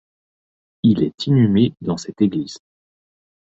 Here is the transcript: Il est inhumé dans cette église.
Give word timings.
Il 0.81 1.03
est 1.03 1.27
inhumé 1.27 1.75
dans 1.81 1.95
cette 1.97 2.23
église. 2.23 2.57